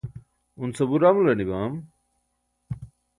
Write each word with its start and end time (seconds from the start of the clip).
un 0.63 0.71
sabuur 0.77 1.03
amular 1.09 1.35
nibam? 1.37 1.73